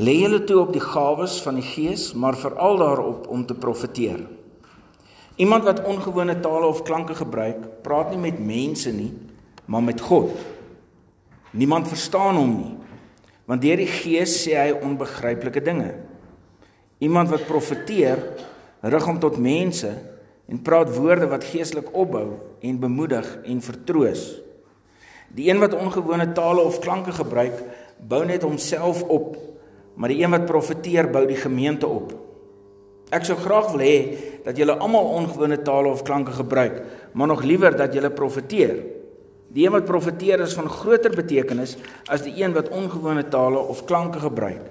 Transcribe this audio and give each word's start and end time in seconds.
Lê 0.00 0.14
julle 0.22 0.40
toe 0.48 0.56
op 0.62 0.70
die 0.72 0.80
gawes 0.80 1.34
van 1.44 1.58
die 1.60 1.66
Gees, 1.66 2.14
maar 2.16 2.38
veral 2.40 2.78
daarop 2.80 3.26
om 3.28 3.42
te 3.44 3.54
profeteer. 3.54 4.22
Iemand 5.36 5.66
wat 5.68 5.82
ongewone 5.84 6.38
tale 6.40 6.66
of 6.66 6.80
klanke 6.82 7.12
gebruik, 7.14 7.82
praat 7.84 8.08
nie 8.10 8.20
met 8.22 8.40
mense 8.40 8.92
nie, 8.92 9.10
maar 9.68 9.84
met 9.84 10.00
God. 10.00 10.32
Niemand 11.52 11.92
verstaan 11.92 12.40
hom 12.40 12.54
nie, 12.56 12.72
want 13.44 13.60
deur 13.60 13.84
die 13.84 13.90
Gees 13.90 14.38
sê 14.46 14.56
hy 14.56 14.72
onbegryplike 14.80 15.60
dinge. 15.60 15.92
Iemand 17.04 17.28
wat 17.28 17.44
profeteer, 17.44 18.24
rig 18.80 19.04
hom 19.04 19.20
tot 19.20 19.36
mense 19.36 19.92
en 20.48 20.64
praat 20.64 20.88
woorde 20.96 21.28
wat 21.28 21.44
geestelik 21.52 21.92
opbou 21.92 22.38
en 22.64 22.80
bemoedig 22.80 23.28
en 23.44 23.60
vertroos. 23.60 24.24
Die 25.36 25.50
een 25.52 25.60
wat 25.60 25.76
ongewone 25.76 26.32
tale 26.32 26.64
of 26.64 26.80
klanke 26.80 27.12
gebruik, 27.12 27.60
bou 28.00 28.24
net 28.24 28.44
homself 28.44 29.04
op 29.04 29.36
maar 29.94 30.12
die 30.12 30.22
een 30.22 30.32
wat 30.32 30.46
profeteer 30.48 31.10
bou 31.12 31.24
die 31.28 31.38
gemeente 31.40 31.88
op. 31.88 32.12
Ek 33.12 33.26
sou 33.28 33.36
graag 33.36 33.72
wil 33.74 33.84
hê 33.84 33.96
dat 34.46 34.56
julle 34.56 34.78
almal 34.80 35.10
ongewone 35.18 35.58
tale 35.66 35.90
of 35.92 36.02
klanke 36.06 36.32
gebruik, 36.32 36.80
maar 37.12 37.28
nog 37.28 37.42
liewer 37.44 37.76
dat 37.76 37.92
julle 37.94 38.10
profeteer. 38.10 38.78
Die 39.52 39.66
een 39.66 39.74
wat 39.74 39.84
profeteer 39.84 40.40
is 40.40 40.56
van 40.56 40.70
groter 40.72 41.12
betekenis 41.12 41.76
as 42.08 42.24
die 42.24 42.32
een 42.40 42.54
wat 42.56 42.70
ongewone 42.72 43.26
tale 43.28 43.60
of 43.60 43.84
klanke 43.84 44.22
gebruik. 44.22 44.64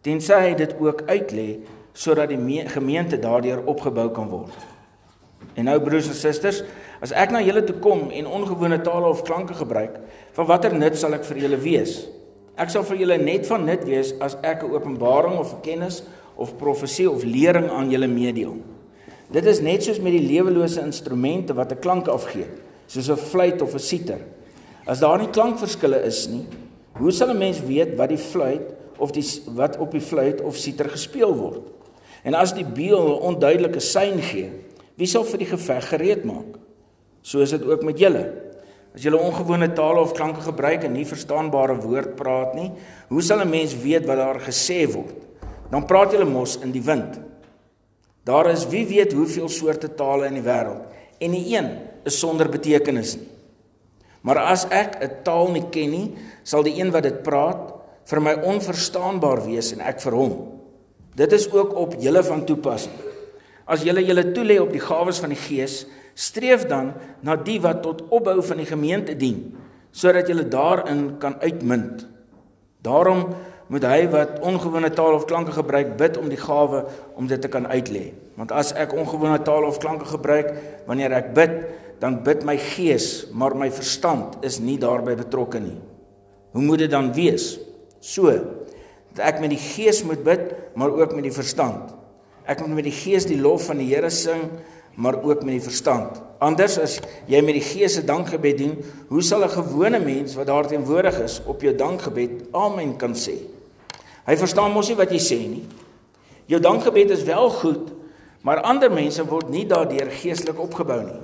Tensy 0.00 0.38
hy 0.40 0.54
dit 0.58 0.72
ook 0.80 1.04
uitlê 1.06 1.48
sodat 1.92 2.32
die 2.32 2.64
gemeente 2.72 3.18
daardeur 3.20 3.60
opgebou 3.68 4.08
kan 4.10 4.30
word. 4.32 4.56
En 5.54 5.68
nou 5.68 5.76
broers 5.84 6.08
en 6.08 6.16
susters, 6.16 6.62
as 7.04 7.12
ek 7.12 7.34
na 7.34 7.42
julle 7.44 7.60
toe 7.68 7.76
kom 7.84 8.08
en 8.08 8.26
ongewone 8.26 8.80
tale 8.80 9.10
of 9.10 9.20
klanke 9.26 9.54
gebruik, 9.54 9.98
van 10.32 10.48
watter 10.48 10.72
nut 10.72 10.96
sal 10.96 11.12
ek 11.12 11.26
vir 11.28 11.42
julle 11.44 11.60
wees? 11.60 11.98
Ek 12.56 12.68
sal 12.68 12.84
vir 12.84 12.98
julle 13.00 13.16
net 13.16 13.46
van 13.48 13.64
nut 13.64 13.84
wees 13.88 14.12
as 14.20 14.36
ek 14.42 14.62
'n 14.62 14.74
openbaring 14.74 15.38
of 15.38 15.54
'n 15.54 15.62
kennis 15.62 16.02
of 16.36 16.58
profesie 16.58 17.08
of 17.10 17.24
lering 17.24 17.70
aan 17.70 17.90
julle 17.90 18.08
meedeel. 18.08 18.56
Dit 19.32 19.46
is 19.46 19.60
net 19.60 19.82
soos 19.82 20.00
met 20.00 20.12
die 20.12 20.28
lewelose 20.28 20.80
instrumente 20.80 21.54
wat 21.54 21.72
'n 21.72 21.80
klank 21.80 22.08
afgee, 22.08 22.46
soos 22.86 23.08
'n 23.08 23.16
fluit 23.16 23.62
of 23.62 23.74
'n 23.74 23.78
siter. 23.78 24.20
As 24.86 25.00
daar 25.00 25.18
nie 25.18 25.30
klankverskille 25.30 26.04
is 26.04 26.28
nie, 26.28 26.46
hoe 26.98 27.10
sal 27.10 27.30
'n 27.30 27.38
mens 27.38 27.60
weet 27.60 27.96
wat 27.96 28.08
die 28.08 28.18
fluit 28.18 28.74
of 28.98 29.12
die 29.12 29.24
wat 29.46 29.78
op 29.78 29.90
die 29.90 30.00
fluit 30.00 30.40
of 30.42 30.56
siter 30.56 30.88
gespeel 30.88 31.34
word? 31.34 31.62
En 32.24 32.34
as 32.34 32.52
die 32.52 32.64
beul 32.64 33.16
'n 33.16 33.22
onduidelike 33.22 33.80
sein 33.80 34.20
gee, 34.20 34.50
wie 34.96 35.06
sal 35.06 35.24
vir 35.24 35.38
die 35.38 35.46
geveg 35.46 35.88
gereed 35.88 36.24
maak? 36.24 36.58
So 37.22 37.40
is 37.40 37.50
dit 37.50 37.64
ook 37.64 37.82
met 37.82 37.98
julle. 37.98 38.51
As 38.94 39.02
jy 39.02 39.10
'n 39.10 39.14
ongewone 39.14 39.72
taal 39.72 39.98
of 39.98 40.12
klanke 40.12 40.40
gebruik 40.40 40.84
en 40.84 40.92
nie 40.92 41.04
verstaanbare 41.04 41.80
woord 41.80 42.16
praat 42.16 42.54
nie, 42.54 42.72
hoe 43.08 43.22
sal 43.22 43.40
'n 43.40 43.50
mens 43.50 43.74
weet 43.74 44.06
wat 44.06 44.16
daar 44.16 44.40
gesê 44.40 44.86
word? 44.86 45.16
Dan 45.70 45.86
praat 45.86 46.12
jy 46.12 46.24
mos 46.24 46.58
in 46.62 46.72
die 46.72 46.82
wind. 46.82 47.18
Daar 48.24 48.50
is 48.50 48.68
wie 48.68 48.86
weet 48.86 49.12
hoeveel 49.12 49.48
soorte 49.48 49.94
tale 49.94 50.26
in 50.26 50.34
die 50.34 50.42
wêreld 50.42 50.84
en 51.18 51.30
nie 51.30 51.56
een 51.56 51.78
is 52.04 52.18
sonder 52.18 52.48
betekenis 52.48 53.16
nie. 53.16 53.28
Maar 54.22 54.38
as 54.38 54.66
ek 54.70 55.02
'n 55.02 55.22
taal 55.24 55.50
nie 55.50 55.66
ken 55.70 55.90
nie, 55.90 56.14
sal 56.44 56.62
die 56.62 56.78
een 56.78 56.90
wat 56.90 57.02
dit 57.02 57.22
praat 57.22 57.74
vir 58.04 58.20
my 58.20 58.34
onverstaanbaar 58.34 59.44
wees 59.46 59.72
en 59.72 59.80
ek 59.80 60.00
vir 60.00 60.12
hom. 60.12 60.32
Dit 61.14 61.32
is 61.32 61.50
ook 61.52 61.74
op 61.76 61.94
julle 61.98 62.22
van 62.22 62.44
toepassing. 62.44 62.94
As 63.66 63.82
julle 63.82 64.04
julle 64.04 64.32
toelê 64.32 64.60
op 64.60 64.72
die 64.72 64.80
gawes 64.80 65.18
van 65.18 65.30
die 65.30 65.38
Gees, 65.38 65.86
streef 66.14 66.66
dan 66.68 66.92
na 67.20 67.36
die 67.36 67.60
wat 67.60 67.82
tot 67.82 68.04
opbou 68.08 68.40
van 68.42 68.60
die 68.62 68.68
gemeente 68.68 69.16
dien 69.18 69.52
sodat 69.92 70.28
jy 70.28 70.48
daarin 70.48 71.18
kan 71.20 71.36
uitmunt. 71.40 72.06
Daarom 72.80 73.34
moet 73.72 73.84
hy 73.84 74.06
wat 74.12 74.40
ongewone 74.44 74.90
taal 74.92 75.14
of 75.16 75.26
klanke 75.28 75.52
gebruik 75.52 75.94
bid 76.00 76.16
om 76.20 76.30
die 76.32 76.40
gawe 76.40 76.82
om 77.16 77.28
dit 77.28 77.40
te 77.40 77.48
kan 77.52 77.68
uitlê. 77.68 78.10
Want 78.40 78.52
as 78.56 78.72
ek 78.72 78.94
ongewone 78.96 79.38
taal 79.44 79.68
of 79.68 79.78
klanke 79.80 80.08
gebruik 80.08 80.50
wanneer 80.88 81.14
ek 81.16 81.32
bid, 81.36 81.54
dan 82.02 82.22
bid 82.26 82.42
my 82.44 82.56
gees, 82.58 83.28
maar 83.30 83.54
my 83.54 83.70
verstand 83.70 84.40
is 84.42 84.58
nie 84.58 84.78
daarbey 84.80 85.14
betrokke 85.20 85.60
nie. 85.62 85.78
Hoe 86.52 86.64
moet 86.64 86.82
dit 86.84 86.90
dan 86.90 87.12
wees? 87.14 87.54
So 88.00 88.32
dat 89.12 89.22
ek 89.28 89.40
met 89.44 89.52
die 89.52 89.60
gees 89.60 90.02
moet 90.08 90.24
bid, 90.24 90.50
maar 90.74 90.92
ook 90.92 91.12
met 91.14 91.28
die 91.28 91.34
verstand. 91.34 91.92
Ek 92.48 92.64
moet 92.64 92.80
met 92.80 92.88
die 92.88 92.96
gees 92.96 93.28
die 93.28 93.38
lof 93.38 93.68
van 93.68 93.78
die 93.78 93.90
Here 93.92 94.10
sing 94.10 94.48
maar 94.94 95.22
ook 95.22 95.42
met 95.42 95.56
die 95.56 95.64
verstand. 95.64 96.20
Anders 96.42 96.78
as 96.82 96.98
jy 97.30 97.40
met 97.44 97.54
die 97.54 97.64
gees 97.64 97.94
se 97.94 98.04
dankgebed 98.04 98.58
doen, 98.58 98.76
hoe 99.08 99.22
sal 99.22 99.44
'n 99.44 99.54
gewone 99.54 99.98
mens 99.98 100.34
wat 100.34 100.46
daar 100.46 100.66
teenwoordig 100.66 101.20
is 101.20 101.40
op 101.46 101.62
jou 101.62 101.74
dankgebed 101.74 102.52
amen 102.52 102.96
kan 102.96 103.14
sê? 103.14 103.38
Hy 104.26 104.36
verstaan 104.36 104.72
mos 104.72 104.88
nie 104.88 104.96
wat 104.96 105.10
jy 105.10 105.18
sê 105.18 105.38
nie. 105.48 105.64
Jou 106.46 106.60
dankgebed 106.60 107.10
is 107.10 107.22
wel 107.22 107.50
goed, 107.50 107.92
maar 108.42 108.60
ander 108.60 108.90
mense 108.90 109.24
word 109.24 109.48
nie 109.48 109.66
daardeur 109.66 110.10
geestelik 110.10 110.58
opgebou 110.58 111.02
nie. 111.02 111.20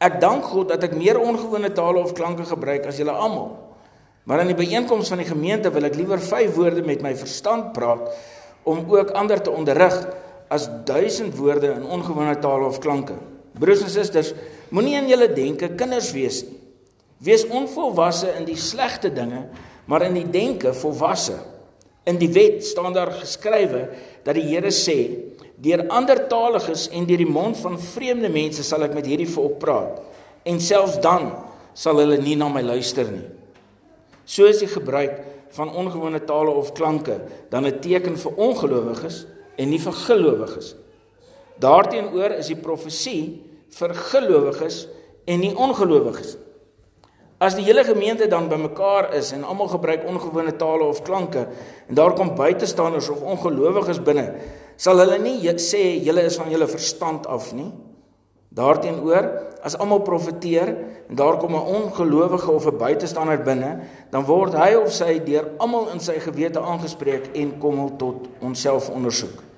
Ek 0.00 0.20
dank 0.20 0.44
God 0.44 0.68
dat 0.68 0.84
ek 0.84 0.96
meer 0.96 1.18
ongewone 1.20 1.72
tale 1.72 2.00
of 2.00 2.12
klanke 2.12 2.44
gebruik 2.48 2.86
as 2.86 2.96
julle 2.96 3.12
almal. 3.12 3.50
Maar 4.24 4.40
in 4.40 4.52
die 4.52 4.56
byeenkoms 4.56 5.08
van 5.08 5.18
die 5.18 5.28
gemeente 5.28 5.72
wil 5.72 5.84
ek 5.88 5.96
liewer 5.98 6.20
vyf 6.20 6.54
woorde 6.56 6.84
met 6.86 7.02
my 7.02 7.14
verstand 7.16 7.72
praat 7.76 8.08
om 8.68 8.84
ook 8.88 9.10
ander 9.16 9.40
te 9.42 9.50
onderrig 9.50 9.96
as 10.50 10.68
duisend 10.84 11.36
woorde 11.38 11.70
in 11.76 11.86
ongewone 11.86 12.34
tale 12.42 12.66
of 12.66 12.80
klanke. 12.82 13.14
Broers 13.58 13.84
en 13.86 13.92
susters, 13.92 14.32
moenie 14.74 14.96
in 14.98 15.08
julle 15.10 15.28
denke 15.34 15.70
kinders 15.78 16.10
wees 16.16 16.42
nie. 16.46 16.60
Wees 17.20 17.44
onvolwasse 17.52 18.30
in 18.38 18.46
die 18.48 18.56
slegte 18.56 19.10
dinge, 19.12 19.44
maar 19.84 20.06
in 20.06 20.14
die 20.16 20.24
denke 20.24 20.72
volwasse. 20.72 21.36
In 22.08 22.16
die 22.16 22.30
wet 22.32 22.64
staan 22.64 22.94
daar 22.96 23.12
geskrywe 23.12 23.82
dat 24.24 24.38
die 24.38 24.46
Here 24.48 24.72
sê: 24.72 25.20
"Deur 25.60 25.84
ander 25.88 26.26
taliges 26.28 26.88
en 26.88 27.04
deur 27.04 27.20
die 27.20 27.28
mond 27.28 27.58
van 27.60 27.76
vreemde 27.78 28.28
mense 28.32 28.64
sal 28.64 28.82
ek 28.82 28.94
met 28.94 29.06
hierdie 29.06 29.28
volk 29.28 29.58
praat, 29.60 30.00
en 30.44 30.60
selfs 30.60 30.96
dan 31.00 31.28
sal 31.74 32.00
hulle 32.00 32.16
nie 32.16 32.36
na 32.36 32.48
my 32.48 32.62
luister 32.62 33.04
nie." 33.04 33.28
So 34.24 34.46
is 34.46 34.64
die 34.64 34.72
gebruik 34.72 35.20
van 35.50 35.74
ongewone 35.74 36.24
tale 36.24 36.50
of 36.50 36.72
klanke 36.72 37.20
dan 37.50 37.66
'n 37.66 37.80
teken 37.80 38.16
vir 38.16 38.32
ongelowiges 38.32 39.26
en 39.60 39.68
nie 39.68 39.80
vir 39.82 39.96
gelowiges. 40.06 40.74
Daarteenoor 41.60 42.38
is 42.40 42.48
die 42.48 42.58
profesie 42.58 43.22
vir 43.76 43.92
gelowiges 44.10 44.86
en 45.28 45.42
nie 45.42 45.52
ongelowiges. 45.52 46.38
As 47.40 47.54
die 47.56 47.64
hele 47.64 47.84
gemeente 47.84 48.26
dan 48.28 48.50
bymekaar 48.50 49.14
is 49.16 49.30
en 49.32 49.46
almal 49.48 49.70
gebruik 49.72 50.02
ongewone 50.08 50.52
tale 50.60 50.84
of 50.84 51.02
klanke 51.06 51.46
en 51.88 51.96
daar 51.96 52.12
kom 52.16 52.34
buitestanders 52.36 53.08
of 53.12 53.22
ongelowiges 53.24 54.02
binne, 54.04 54.26
sal 54.76 55.00
hulle 55.00 55.16
nie 55.20 55.38
sê 55.56 55.80
julle 56.04 56.26
is 56.28 56.36
van 56.36 56.50
julle 56.52 56.68
verstand 56.68 57.26
af 57.26 57.52
nie. 57.56 57.70
Daarteenoor, 58.50 59.28
as 59.62 59.76
almal 59.78 60.02
profeteer 60.02 60.74
en 61.08 61.16
daar 61.16 61.38
kom 61.38 61.54
'n 61.54 61.68
ongelowige 61.80 62.50
of 62.50 62.66
'n 62.66 62.76
buitestander 62.76 63.38
binne, 63.38 63.80
dan 64.10 64.24
word 64.24 64.54
hy 64.54 64.74
of 64.74 64.92
sy 64.92 65.18
deur 65.18 65.50
almal 65.58 65.88
in 65.92 66.00
sy 66.00 66.18
gewete 66.18 66.60
aangespreek 66.60 67.30
en 67.34 67.58
kom 67.58 67.78
hul 67.78 67.96
tot 67.96 68.28
onsself 68.40 68.90
ondersoek. 68.90 69.49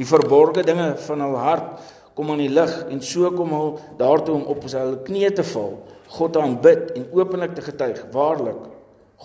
Die 0.00 0.08
verborgde 0.08 0.64
dinge 0.64 0.94
van 1.04 1.20
hul 1.20 1.36
hart 1.36 1.88
kom 2.16 2.30
aan 2.32 2.40
die 2.40 2.52
lig 2.52 2.72
en 2.88 3.02
so 3.04 3.28
kom 3.36 3.52
hul 3.52 3.74
daartoe 4.00 4.38
om 4.38 4.46
op 4.48 4.64
sy 4.72 4.80
knieë 5.04 5.34
te 5.36 5.44
val, 5.52 5.74
God 6.10 6.38
aanbid 6.40 6.94
en 6.96 7.10
openlik 7.14 7.52
te 7.56 7.64
getuig: 7.66 8.00
Waarlik, 8.14 8.62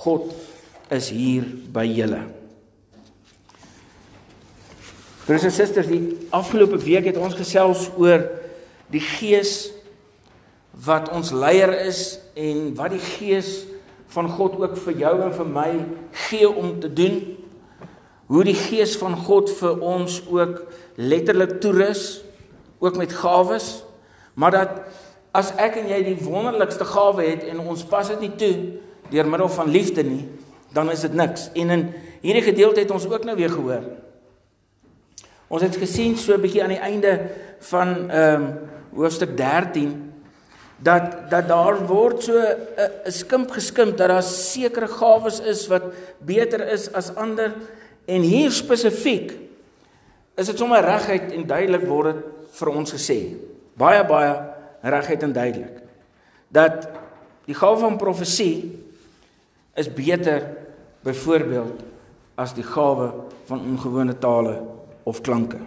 God 0.03 0.33
is 0.93 1.07
hier 1.15 1.47
by 1.73 1.85
julle. 1.87 2.19
Broers 5.25 5.47
en 5.47 5.55
susters, 5.55 5.87
die 5.89 6.27
afgelope 6.35 6.77
week 6.83 7.07
het 7.09 7.17
ons 7.17 7.37
gesels 7.39 7.87
oor 7.97 8.27
die 8.93 9.01
Gees 9.01 9.71
wat 10.85 11.07
ons 11.15 11.31
leier 11.33 11.71
is 11.87 12.19
en 12.37 12.75
wat 12.77 12.93
die 12.93 13.01
Gees 13.01 13.63
van 14.13 14.27
God 14.35 14.59
ook 14.59 14.75
vir 14.83 14.99
jou 15.01 15.15
en 15.23 15.33
vir 15.39 15.49
my 15.49 15.69
gee 16.27 16.51
om 16.51 16.75
te 16.83 16.91
doen 16.91 17.17
hoe 18.27 18.43
die 18.43 18.57
gees 18.57 18.95
van 18.97 19.15
God 19.15 19.49
vir 19.59 19.81
ons 19.81 20.21
ook 20.27 20.63
letterlik 20.95 21.59
toerus 21.61 22.23
ook 22.79 22.97
met 22.97 23.13
gawes 23.13 23.83
maar 24.33 24.51
dat 24.51 24.81
as 25.31 25.51
ek 25.57 25.75
en 25.81 25.89
jy 25.89 26.01
die 26.03 26.23
wonderlikste 26.23 26.85
gawe 26.85 27.23
het 27.23 27.43
en 27.43 27.59
ons 27.59 27.83
pas 27.83 28.07
dit 28.07 28.19
nie 28.19 28.35
toe 28.39 28.55
deur 29.11 29.27
middel 29.27 29.49
van 29.49 29.69
liefde 29.69 30.03
nie 30.03 30.25
dan 30.75 30.91
is 30.91 31.05
dit 31.07 31.13
niks. 31.13 31.49
En 31.53 31.69
in 31.69 31.85
hierdie 32.21 32.43
gedeelte 32.43 32.83
het 32.83 32.91
ons 32.91 33.07
ook 33.07 33.23
nou 33.23 33.35
weer 33.37 33.53
gehoor. 33.53 33.85
Ons 35.47 35.63
het 35.63 35.77
gesien 35.79 36.17
so 36.17 36.33
'n 36.35 36.41
bietjie 36.41 36.63
aan 36.63 36.75
die 36.75 36.83
einde 36.83 37.19
van 37.59 38.09
ehm 38.11 38.41
um, 38.41 38.45
hoofstuk 38.95 39.37
13 39.37 40.13
dat 40.77 41.29
dat 41.29 41.47
daar 41.47 41.87
word 41.87 42.23
so 42.23 42.33
'n 42.35 43.11
skimp 43.11 43.51
geskimp 43.51 43.97
dat 43.97 44.07
daar 44.07 44.23
sekere 44.23 44.87
gawes 44.87 45.39
is 45.39 45.67
wat 45.67 45.83
beter 46.19 46.67
is 46.67 46.91
as 46.93 47.15
ander 47.15 47.53
En 48.05 48.21
hier 48.21 48.51
spesifiek 48.53 49.33
is 50.35 50.51
dit 50.51 50.57
sommer 50.59 50.83
regheid 50.85 51.31
en 51.31 51.47
duidelik 51.47 51.87
word 51.89 52.13
dit 52.13 52.51
vir 52.59 52.71
ons 52.71 52.93
gesê. 52.95 53.19
Baie 53.79 54.03
baie 54.07 54.35
regheid 54.85 55.23
en 55.25 55.33
duidelik 55.33 55.81
dat 56.55 56.85
die 57.49 57.55
gawe 57.57 57.77
van 57.81 57.97
profesie 57.99 58.69
is 59.75 59.89
beter 59.91 60.45
byvoorbeeld 61.03 61.81
as 62.39 62.53
die 62.55 62.63
gawe 62.63 63.09
van 63.49 63.63
ongewone 63.73 64.15
tale 64.21 64.55
of 65.03 65.21
klanke. 65.21 65.59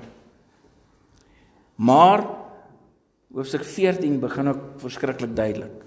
Maar 1.79 2.25
hoofstuk 3.35 3.65
14 3.65 4.21
begin 4.21 4.49
ook 4.49 4.63
verskriklik 4.83 5.37
duidelik. 5.37 5.85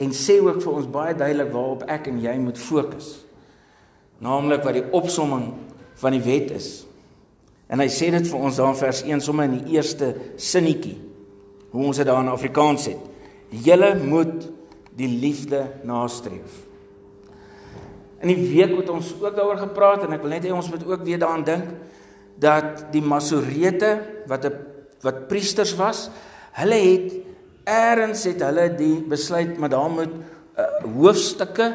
En 0.00 0.14
sê 0.16 0.38
ook 0.40 0.62
vir 0.62 0.72
ons 0.72 0.86
baie 0.88 1.16
duidelik 1.16 1.50
waarop 1.52 1.82
ek 1.90 2.08
en 2.08 2.22
jy 2.22 2.36
moet 2.40 2.58
fokus. 2.58 3.10
Naamlik 4.20 4.64
wat 4.66 4.76
die 4.76 4.86
opsomming 4.96 5.50
van 6.00 6.16
die 6.16 6.22
wet 6.24 6.50
is. 6.56 6.70
En 7.70 7.80
hy 7.80 7.88
sê 7.92 8.10
dit 8.12 8.26
vir 8.26 8.40
ons 8.40 8.56
daar 8.58 8.72
in 8.72 8.80
vers 8.80 9.02
1 9.06 9.22
sommer 9.24 9.46
in 9.48 9.60
die 9.60 9.76
eerste 9.76 10.14
sinnetjie. 10.36 10.96
Hoe 11.70 11.86
ons 11.86 12.00
dit 12.00 12.08
daar 12.08 12.22
in 12.24 12.32
Afrikaans 12.32 12.88
het. 12.90 13.04
Julle 13.50 13.94
moet 13.98 14.48
die 14.98 15.08
liefde 15.08 15.62
nastreef. 15.86 16.66
In 18.20 18.28
die 18.34 18.50
week 18.50 18.74
het 18.76 18.90
ons 18.92 19.14
ook 19.16 19.36
daaroor 19.36 19.62
gepraat 19.62 20.04
en 20.04 20.12
ek 20.16 20.24
wil 20.24 20.34
net 20.34 20.44
hê 20.44 20.52
ons 20.52 20.68
moet 20.68 20.82
ook 20.84 21.06
weer 21.06 21.20
daaraan 21.20 21.46
dink 21.46 21.70
dat 22.40 22.90
die 22.92 23.04
Masorete 23.04 23.94
wat 24.28 24.44
'n 24.44 24.58
wat 25.00 25.28
priesters 25.28 25.72
was, 25.76 26.10
hulle 26.60 26.76
het 26.76 27.12
eers 27.64 28.24
het 28.24 28.42
hulle 28.44 28.66
die 28.76 29.00
besluit 29.08 29.56
maar 29.58 29.72
daar 29.72 29.90
moet 29.90 30.12
uh, 30.12 30.64
hoofstukke 30.84 31.70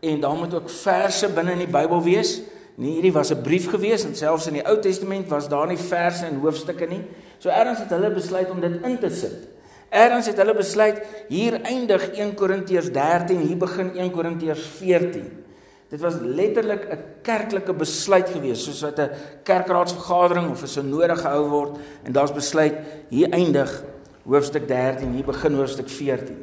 en 0.00 0.20
daar 0.20 0.36
moet 0.36 0.54
ook 0.54 0.70
verse 0.70 1.28
binne 1.28 1.52
in 1.52 1.64
die 1.64 1.72
Bybel 1.72 2.02
wees. 2.02 2.40
Nee, 2.76 2.98
hierdie 2.98 3.12
was 3.12 3.32
'n 3.32 3.42
brief 3.42 3.70
gewees 3.70 4.04
en 4.04 4.16
selfs 4.16 4.46
in 4.46 4.52
die 4.52 4.66
Ou 4.66 4.80
Testament 4.80 5.28
was 5.28 5.48
daar 5.48 5.66
nie 5.66 5.78
verse 5.78 6.26
en 6.26 6.40
hoofstukke 6.40 6.86
nie. 6.86 7.02
So 7.38 7.48
eers 7.48 7.78
het 7.78 7.90
hulle 7.90 8.10
besluit 8.10 8.50
om 8.50 8.60
dit 8.60 8.82
in 8.82 8.98
te 8.98 9.10
sit. 9.10 9.48
Eers 9.90 10.26
het 10.26 10.36
hulle 10.36 10.54
besluit 10.54 11.02
hier 11.28 11.60
eindig 11.62 12.10
1 12.12 12.34
Korintiërs 12.34 12.90
13, 12.92 13.38
hier 13.38 13.56
begin 13.56 13.96
1 13.96 14.10
Korintiërs 14.10 14.66
14. 14.78 15.44
Dit 15.88 16.00
was 16.00 16.14
letterlik 16.20 16.88
'n 16.90 16.98
kerklike 17.22 17.72
besluit 17.72 18.28
gewees, 18.28 18.64
soos 18.64 18.82
wat 18.82 18.98
'n 18.98 19.10
kerkraadsvergadering 19.42 20.50
of 20.50 20.62
'n 20.62 20.66
synode 20.66 21.16
gehou 21.16 21.48
word 21.48 21.78
en 22.02 22.12
daar's 22.12 22.32
besluit 22.32 22.74
hier 23.08 23.30
eindig 23.30 23.84
hoofstuk 24.26 24.68
13, 24.68 25.12
hier 25.12 25.24
begin 25.24 25.54
hoofstuk 25.54 25.88
14. 25.88 26.36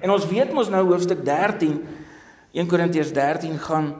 En 0.00 0.10
ons 0.10 0.26
weet 0.26 0.52
mos 0.52 0.68
nou 0.68 0.86
hoofstuk 0.86 1.24
13 1.24 1.84
1 2.52 2.68
Korintiërs 2.68 3.12
13 3.12 3.58
gaan 3.58 3.94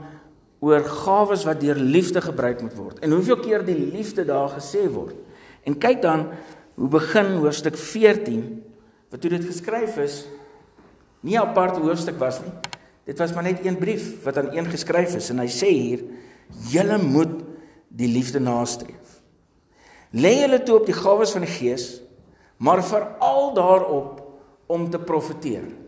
oor 0.63 0.85
gawes 0.85 1.45
wat 1.49 1.61
deur 1.61 1.77
liefde 1.77 2.21
gebruik 2.21 2.61
moet 2.63 2.75
word. 2.77 2.99
En 3.03 3.11
hoeveel 3.11 3.41
keer 3.41 3.65
die 3.65 3.79
liefde 3.79 4.25
daar 4.25 4.53
gesê 4.53 4.85
word. 4.93 5.17
En 5.65 5.79
kyk 5.79 6.03
dan 6.03 6.29
hoe 6.75 6.89
begin 6.89 7.35
hoofstuk 7.41 7.77
14 7.77 8.45
wat 9.11 9.21
toe 9.21 9.31
dit 9.31 9.45
geskryf 9.45 9.97
is 10.01 10.23
nie 11.23 11.37
'n 11.39 11.43
aparte 11.43 11.81
hoofstuk 11.81 12.19
was 12.19 12.41
nie. 12.41 12.53
Dit 13.05 13.19
was 13.19 13.33
maar 13.33 13.43
net 13.43 13.65
een 13.65 13.79
brief 13.79 14.23
wat 14.25 14.37
aan 14.39 14.57
een 14.57 14.67
geskryf 14.67 15.15
is 15.15 15.31
en 15.31 15.39
hy 15.39 15.47
sê 15.47 15.69
hier: 15.69 16.05
"Julle 16.71 16.99
moet 16.99 17.43
die 17.89 18.09
liefde 18.09 18.41
nastreef. 18.41 19.23
Lê 20.13 20.41
julle 20.41 20.63
toe 20.63 20.79
op 20.79 20.87
die 20.87 20.95
gawes 20.95 21.31
van 21.31 21.41
die 21.41 21.51
Gees, 21.51 22.03
maar 22.57 22.85
veral 22.85 23.55
daarop 23.55 24.23
om 24.67 24.91
te 24.91 24.99
profeteer." 24.99 25.82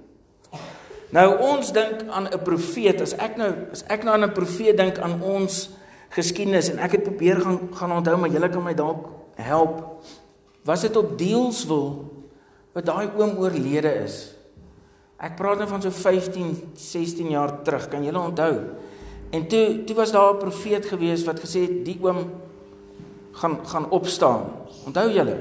Nou 1.14 1.28
ons 1.46 1.70
dink 1.70 2.08
aan 2.10 2.26
'n 2.26 2.42
profeet, 2.42 3.00
as 3.00 3.14
ek 3.14 3.36
nou 3.36 3.52
as 3.70 3.84
ek 3.86 4.02
nou 4.02 4.14
aan 4.14 4.24
'n 4.24 4.32
profeet 4.34 4.76
dink 4.76 4.98
aan 4.98 5.22
ons 5.22 5.70
geskiedenis 6.10 6.70
en 6.70 6.78
ek 6.78 6.92
het 6.92 7.02
probeer 7.02 7.40
gaan 7.40 7.58
gaan 7.72 7.92
onthou 7.92 8.16
maar 8.16 8.30
julle 8.30 8.48
kan 8.48 8.62
my 8.62 8.74
dalk 8.74 9.08
help. 9.34 10.02
Was 10.64 10.80
dit 10.80 10.96
op 10.96 11.18
Deelswil 11.18 12.10
wat 12.72 12.86
daai 12.86 13.08
oom 13.16 13.38
oorlede 13.38 13.94
is? 14.04 14.34
Ek 15.18 15.36
praat 15.36 15.58
nou 15.58 15.68
van 15.68 15.82
so 15.82 15.90
15, 15.90 16.72
16 16.74 17.30
jaar 17.30 17.62
terug. 17.62 17.88
Kan 17.88 18.04
julle 18.04 18.18
onthou? 18.18 18.60
En 19.30 19.46
toe 19.46 19.84
toe 19.84 19.96
was 19.96 20.12
daar 20.12 20.34
'n 20.34 20.38
profeet 20.38 20.86
gewees 20.86 21.24
wat 21.24 21.40
gesê 21.40 21.60
het 21.60 21.84
die 21.84 21.98
oom 22.02 22.30
gaan 23.32 23.66
gaan 23.66 23.90
opstaan. 23.90 24.50
Onthou 24.86 25.10
julle? 25.10 25.38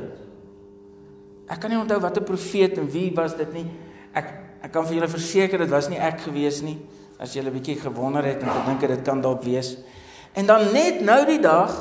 Ek 1.48 1.60
kan 1.60 1.70
nie 1.70 1.80
onthou 1.80 2.00
watter 2.00 2.24
profeet 2.24 2.78
en 2.78 2.90
wie 2.90 3.12
was 3.14 3.36
dit 3.36 3.54
nie. 3.54 3.66
Ek 4.14 4.43
ek 4.64 4.72
kan 4.72 4.86
vir 4.88 4.98
julle 4.98 5.12
verseker 5.12 5.60
dit 5.60 5.72
was 5.72 5.90
nie 5.92 6.00
ek 6.00 6.24
gewees 6.26 6.62
nie. 6.64 6.80
As 7.20 7.34
julle 7.36 7.52
'n 7.52 7.58
bietjie 7.60 7.80
gewonder 7.80 8.24
het 8.24 8.42
en 8.42 8.50
gedink 8.50 8.82
het 8.82 8.90
dit 8.90 9.04
kan 9.04 9.22
dalk 9.22 9.44
wees. 9.44 9.78
En 10.34 10.46
dan 10.46 10.72
net 10.74 11.02
nou 11.02 11.26
die 11.26 11.40
dag 11.40 11.72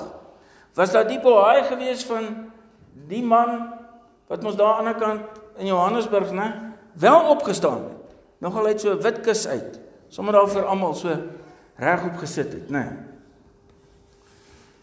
was 0.75 0.93
daar 0.93 1.09
die 1.09 1.21
bohaai 1.21 1.63
gewees 1.65 2.05
van 2.05 2.51
die 3.09 3.23
man 3.23 3.73
wat 4.29 4.45
ons 4.45 4.57
daar 4.57 4.79
aan 4.79 4.85
die 4.85 4.95
ander 4.95 5.01
kant 5.01 5.23
in 5.59 5.67
Johannesburg, 5.67 6.33
né? 6.33 6.73
wel 6.93 7.21
opgestaan 7.29 7.83
het. 7.83 7.99
Nogal 8.39 8.67
uit 8.67 8.81
so 8.81 8.93
'n 8.93 9.03
wit 9.03 9.21
kus 9.21 9.47
uit. 9.47 9.81
Sommige 10.09 10.37
daar 10.37 10.49
vir 10.49 10.65
almal 10.65 10.95
so 10.95 11.09
regop 11.77 12.17
gesit 12.17 12.53
het. 12.53 12.71
Nee. 12.71 12.89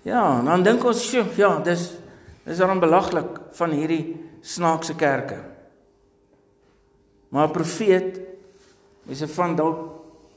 Ja, 0.02 0.42
dan 0.42 0.64
dink 0.64 0.84
ons, 0.84 1.10
sjo, 1.10 1.26
ja, 1.36 1.60
dis 1.60 1.92
dis 2.44 2.58
dan 2.58 2.80
belaglik 2.80 3.40
van 3.52 3.70
hierdie 3.70 4.18
snaakse 4.42 4.96
kerke. 4.96 5.49
Maar 7.30 7.48
'n 7.48 7.52
profeet, 7.52 8.20
mense 9.04 9.28
van 9.28 9.56
dalk 9.56 9.78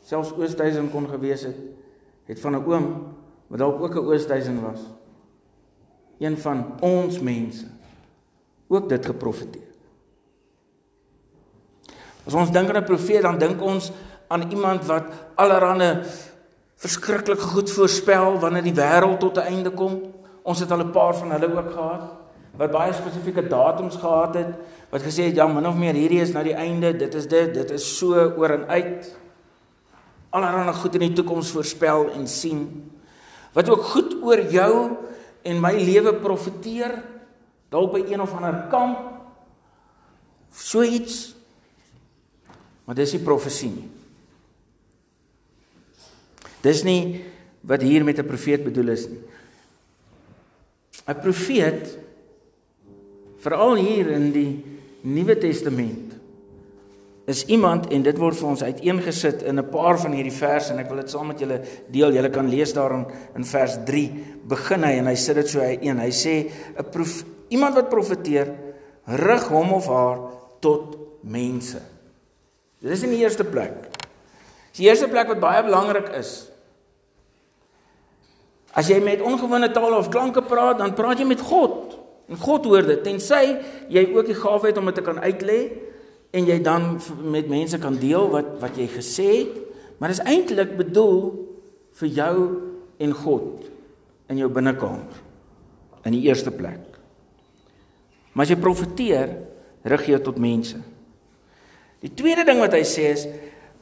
selfs 0.05 0.33
Oosthuizen 0.33 0.91
kon 0.91 1.09
gewees 1.09 1.43
het, 1.43 1.57
het 2.25 2.41
van 2.41 2.53
'n 2.53 2.65
oom 2.65 3.15
wat 3.47 3.59
dalk 3.59 3.83
ook 3.83 3.95
'n 3.95 4.07
Oosthuizen 4.07 4.63
was. 4.63 4.81
Een 6.19 6.39
van 6.39 6.81
ons 6.81 7.21
mense 7.21 7.67
ook 8.69 8.89
dit 8.89 9.07
geprofeteer. 9.07 9.71
As 12.25 12.35
ons 12.35 12.51
dink 12.51 12.69
aan 12.69 12.83
'n 12.83 12.85
profeet, 12.85 13.23
dan 13.23 13.39
dink 13.39 13.61
ons 13.61 13.93
aan 14.29 14.51
iemand 14.51 14.87
wat 14.87 15.05
allerhande 15.35 16.03
verskriklike 16.77 17.41
goed 17.41 17.71
voorspel 17.71 18.39
wanneer 18.39 18.63
die 18.63 18.75
wêreld 18.75 19.19
tot 19.19 19.37
'n 19.37 19.41
einde 19.41 19.71
kom. 19.71 20.15
Ons 20.43 20.61
het 20.61 20.71
al 20.71 20.79
'n 20.79 20.91
paar 20.91 21.15
van 21.15 21.31
hulle 21.31 21.57
ook 21.57 21.71
gehad 21.71 22.22
wat 22.57 22.73
baie 22.73 22.93
spesifieke 22.93 23.47
datums 23.49 23.97
gehad 23.97 24.35
het 24.35 24.55
wat 24.93 25.03
gesê 25.03 25.31
het 25.31 25.39
ja, 25.41 25.47
min 25.49 25.67
of 25.67 25.77
meer 25.77 25.97
hierdie 25.97 26.21
is 26.21 26.35
nou 26.35 26.43
die 26.45 26.57
einde, 26.57 26.93
dit 26.93 27.15
is 27.17 27.27
dit, 27.27 27.55
dit 27.55 27.71
is 27.71 27.85
so 27.97 28.13
oor 28.13 28.53
en 28.59 28.67
uit. 28.69 29.07
Allerhande 30.37 30.75
goed 30.77 30.99
in 30.99 31.07
die 31.07 31.15
toekoms 31.17 31.53
voorspel 31.55 32.11
en 32.13 32.27
sien. 32.29 32.67
Wat 33.57 33.71
ook 33.73 33.87
goed 33.95 34.19
oor 34.21 34.43
jou 34.53 34.73
en 35.49 35.63
my 35.65 35.73
lewe 35.81 36.13
profeteer 36.21 36.99
dalk 37.73 37.95
by 37.97 38.03
een 38.05 38.21
of 38.21 38.35
ander 38.37 38.67
kamp. 38.69 39.01
So 40.53 40.85
iets 40.85 41.33
Maar 42.85 42.99
dis 42.99 43.15
nie 43.15 43.23
profesie 43.25 43.71
nie. 43.71 43.89
Dis 46.63 46.83
nie 46.87 47.25
wat 47.67 47.83
hier 47.83 48.05
met 48.05 48.19
'n 48.19 48.27
profeet 48.27 48.65
bedoel 48.65 48.89
is 48.89 49.09
nie. 49.09 49.23
'n 51.07 51.21
Profeet 51.21 51.99
veral 53.43 53.75
hier 53.81 54.13
in 54.15 54.31
die 54.35 54.51
Nuwe 55.03 55.35
Testament 55.39 56.13
is 57.31 57.45
iemand 57.51 57.87
en 57.95 58.03
dit 58.03 58.19
word 58.19 58.37
vir 58.39 58.49
ons 58.51 58.65
uiteengesit 58.67 59.45
in 59.47 59.59
'n 59.59 59.71
paar 59.71 59.99
van 59.99 60.13
hierdie 60.13 60.35
verse 60.35 60.73
en 60.73 60.79
ek 60.79 60.89
wil 60.89 61.01
dit 61.01 61.11
saam 61.11 61.27
met 61.27 61.39
julle 61.39 61.61
deel. 61.89 62.13
Julle 62.13 62.31
kan 62.31 62.49
lees 62.49 62.73
daarin 62.73 63.07
in 63.37 63.45
vers 63.45 63.79
3 63.87 64.11
begin 64.45 64.83
hy 64.85 64.93
en 64.99 65.07
hy 65.07 65.15
sit 65.15 65.37
dit 65.37 65.49
so 65.49 65.61
uiteen. 65.61 65.99
Hy 65.99 66.11
sê 66.11 66.51
'n 66.79 66.91
prof 66.91 67.25
iemand 67.49 67.75
wat 67.75 67.91
profeteer 67.91 68.55
rig 69.07 69.49
hom 69.49 69.73
of 69.73 69.87
haar 69.87 70.19
tot 70.61 70.97
mense. 71.23 71.81
Dit 72.81 72.91
is 72.91 73.03
in 73.03 73.11
die 73.11 73.23
eerste 73.23 73.45
plek. 73.45 73.73
Die 74.77 74.89
eerste 74.89 75.09
plek 75.09 75.29
wat 75.29 75.41
baie 75.41 75.63
belangrik 75.63 76.09
is. 76.19 76.51
As 78.73 78.89
jy 78.89 79.01
met 79.01 79.21
ongewone 79.21 79.71
tale 79.71 79.97
of 79.97 80.09
klanke 80.09 80.43
praat, 80.43 80.79
dan 80.79 80.95
praat 80.95 81.19
jy 81.19 81.25
met 81.25 81.41
God. 81.41 82.02
En 82.31 82.39
God 82.39 82.67
hoor 82.71 82.87
dit. 82.87 83.03
Tensy 83.05 83.43
jy 83.93 84.05
ook 84.15 84.29
die 84.31 84.39
gawe 84.39 84.67
het 84.67 84.79
om 84.79 84.91
dit 84.91 84.99
te 85.01 85.05
kan 85.07 85.21
uitlê 85.23 85.61
en 86.33 86.47
jy 86.49 86.59
dan 86.65 86.97
met 87.29 87.51
mense 87.51 87.79
kan 87.79 87.99
deel 88.01 88.31
wat 88.33 88.55
wat 88.63 88.79
jy 88.81 88.87
gesê 88.89 89.29
het, 89.43 89.59
maar 89.99 90.13
dit 90.13 90.21
is 90.21 90.29
eintlik 90.33 90.77
bedoel 90.79 91.19
vir 92.01 92.15
jou 92.17 92.37
en 93.03 93.13
God 93.13 93.69
in 94.33 94.41
jou 94.41 94.49
binnekamer 94.53 95.21
in 96.09 96.17
die 96.17 96.25
eerste 96.27 96.51
plek. 96.51 96.81
Maar 98.33 98.47
as 98.47 98.53
jy 98.55 98.59
profeteer, 98.59 99.37
rig 99.85 100.09
jy 100.09 100.19
tot 100.25 100.41
mense. 100.41 100.79
Die 102.03 102.11
tweede 102.17 102.47
ding 102.49 102.63
wat 102.63 102.75
hy 102.75 102.83
sê 102.87 103.13
is 103.13 103.27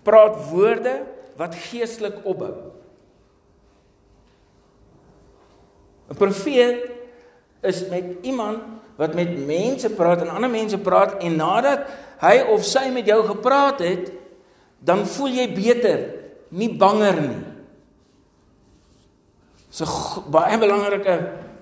praat 0.05 0.37
woorde 0.51 0.99
wat 1.39 1.57
geestelik 1.71 2.19
opbou. 2.29 2.53
'n 6.11 6.19
Profeet 6.19 6.90
is 7.63 7.89
met 7.89 8.05
iemand 8.23 8.59
wat 9.01 9.15
met 9.17 9.33
mense 9.47 9.89
praat 9.97 10.21
en 10.21 10.33
ander 10.33 10.51
mense 10.51 10.79
praat 10.79 11.21
en 11.25 11.37
nadat 11.37 11.87
hy 12.21 12.35
of 12.53 12.65
sy 12.69 12.91
met 12.93 13.07
jou 13.09 13.21
gepraat 13.25 13.81
het, 13.81 14.11
dan 14.85 15.07
voel 15.09 15.39
jy 15.41 15.47
beter, 15.55 16.03
nie 16.53 16.69
banger 16.77 17.21
nie. 17.21 17.41
So 19.71 19.87
baie 20.33 20.59
belangrike 20.61 21.17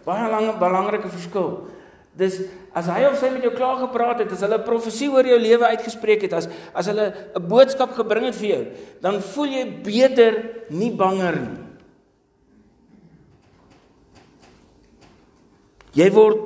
baie 0.09 0.31
lange 0.33 0.55
belangrike 0.57 1.11
verskil. 1.13 1.69
Dis 2.17 2.41
as 2.75 2.89
hy 2.89 3.05
of 3.07 3.19
sy 3.21 3.29
met 3.35 3.45
jou 3.45 3.53
klaar 3.55 3.77
gepraat 3.83 4.23
het, 4.23 4.33
as 4.33 4.41
hulle 4.41 4.59
'n 4.59 4.65
profesie 4.65 5.11
oor 5.11 5.27
jou 5.27 5.39
lewe 5.39 5.67
uitgespreek 5.77 6.23
het, 6.23 6.33
as 6.33 6.49
as 6.75 6.87
hulle 6.87 7.13
'n 7.37 7.49
boodskap 7.49 7.93
gebring 7.95 8.25
het 8.25 8.35
vir 8.35 8.49
jou, 8.49 8.65
dan 9.01 9.21
voel 9.21 9.47
jy 9.47 9.65
beter, 9.85 10.33
nie 10.71 10.91
banger 10.91 11.37
nie. 11.37 11.68
Jy 15.97 16.09
word 16.13 16.43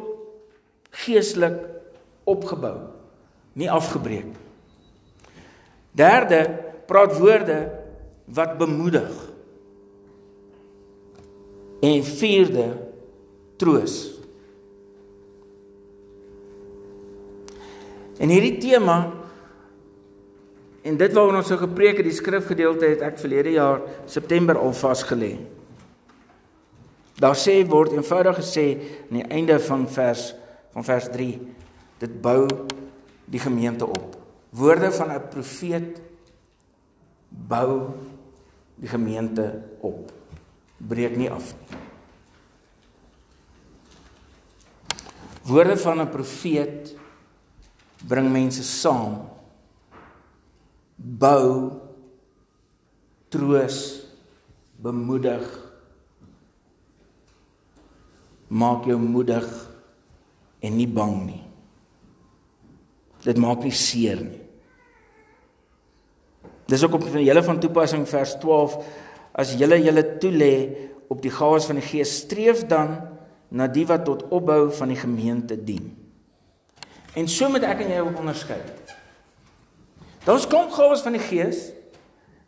geestelik 1.02 1.58
opgebou, 2.28 2.76
nie 3.58 3.70
afgebreek. 3.70 4.30
Derde, 5.92 6.44
praat 6.88 7.16
woorde 7.18 7.58
wat 8.32 8.56
bemoedig. 8.60 9.10
En 11.82 12.04
vierde, 12.06 12.66
troos. 13.58 13.96
En 18.22 18.30
hierdie 18.30 18.60
tema 18.62 19.00
en 20.82 20.96
dit 20.98 21.12
waaroor 21.14 21.38
ons 21.38 21.50
so 21.50 21.58
gepreek 21.60 22.00
het, 22.00 22.06
die 22.06 22.14
skrifgedeelte 22.14 22.88
het 22.90 23.02
ek 23.06 23.20
verlede 23.22 23.54
jaar 23.54 23.82
September 24.10 24.58
al 24.58 24.74
vasgelê. 24.74 25.36
Daar 27.22 27.38
sê 27.38 27.60
word 27.62 27.94
eenvoudig 27.94 28.40
gesê 28.40 28.66
aan 29.06 29.20
die 29.20 29.28
einde 29.30 29.58
van 29.62 29.86
vers 29.86 30.32
van 30.74 30.84
vers 30.84 31.06
3 31.12 31.38
dit 32.02 32.14
bou 32.22 32.48
die 33.30 33.38
gemeente 33.38 33.86
op. 33.86 34.16
Woorde 34.50 34.90
van 34.92 35.12
'n 35.12 35.28
profeet 35.30 36.00
bou 37.28 37.94
die 38.74 38.88
gemeente 38.88 39.62
op. 39.80 40.10
Breek 40.76 41.16
nie 41.16 41.30
af 41.30 41.54
nie. 41.54 41.78
Woorde 45.42 45.76
van 45.76 46.00
'n 46.00 46.10
profeet 46.10 46.96
bring 48.06 48.32
mense 48.32 48.62
saam. 48.62 49.28
Bou 50.96 51.70
troos, 53.28 54.06
bemoedig. 54.76 55.61
Maak 58.52 58.84
jou 58.90 58.98
moedig 59.00 59.46
en 60.62 60.76
nie 60.76 60.88
bang 60.88 61.14
nie. 61.24 61.42
Dit 63.24 63.38
maak 63.40 63.62
nie 63.64 63.74
seer 63.74 64.20
nie. 64.20 64.42
Dis 66.68 66.84
ook 66.84 66.98
op 66.98 67.06
van 67.08 67.24
julle 67.24 67.42
van 67.44 67.60
toepassing 67.60 68.04
vers 68.08 68.36
12 68.42 68.76
as 69.32 69.54
julle 69.60 69.78
julle 69.80 70.04
toelê 70.20 70.54
op 71.12 71.20
die 71.24 71.32
gawes 71.32 71.66
van 71.68 71.80
die 71.80 71.86
Gees 71.86 72.12
streef 72.22 72.64
dan 72.68 72.96
na 73.52 73.66
die 73.68 73.84
wat 73.88 74.06
tot 74.08 74.24
opbou 74.32 74.70
van 74.72 74.92
die 74.92 75.00
gemeente 75.00 75.56
dien. 75.56 75.90
En 77.16 77.28
so 77.28 77.48
moet 77.52 77.66
ek 77.68 77.84
en 77.84 77.92
jy 77.92 78.00
ook 78.00 78.20
onderskei. 78.22 78.60
Daar's 80.24 80.46
klomp 80.48 80.72
gawes 80.72 81.02
van 81.04 81.16
die 81.16 81.24
Gees 81.24 81.68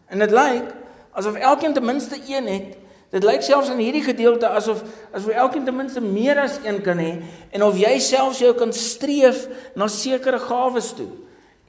en 0.08 0.22
dit 0.24 0.32
lyk 0.32 0.72
asof 1.14 1.36
elkeen 1.36 1.74
ten 1.76 1.84
minste 1.84 2.20
een 2.28 2.48
het. 2.48 2.83
Dit 3.14 3.22
lyk 3.22 3.44
selfs 3.46 3.70
in 3.70 3.78
hierdie 3.78 4.02
gedeelte 4.02 4.48
asof 4.50 4.80
asof 5.14 5.30
elkeen 5.30 5.66
ten 5.66 5.76
minste 5.76 6.00
meer 6.02 6.40
as 6.42 6.56
een 6.64 6.80
kan 6.82 6.98
hê 6.98 7.12
en 7.54 7.62
of 7.62 7.76
jy 7.78 7.92
selfs 8.02 8.40
jou 8.42 8.50
kan 8.58 8.74
streef 8.74 9.44
na 9.78 9.86
sekere 9.86 10.40
gawes 10.42 10.90
toe. 10.98 11.06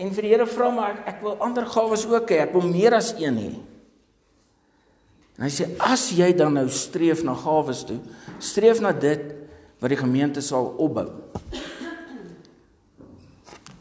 En 0.02 0.10
vir 0.12 0.26
die 0.26 0.32
Here 0.34 0.48
vra 0.50 0.72
maar 0.74 0.96
ek, 0.96 1.04
ek 1.14 1.22
wil 1.24 1.38
ander 1.46 1.68
gawes 1.70 2.08
ook 2.10 2.34
hê. 2.34 2.42
Ek 2.48 2.56
wil 2.56 2.66
meer 2.68 2.98
as 2.98 3.14
een 3.20 3.38
hê. 3.38 3.52
En 5.38 5.46
hy 5.46 5.52
sê 5.54 5.70
as 5.84 6.08
jy 6.16 6.32
dan 6.36 6.58
nou 6.58 6.66
streef 6.72 7.22
na 7.28 7.36
gawes 7.38 7.84
toe, 7.86 8.00
streef 8.42 8.82
na 8.82 8.96
dit 8.96 9.30
wat 9.84 9.92
die 9.92 10.02
gemeente 10.02 10.42
sal 10.42 10.72
opbou. 10.82 11.12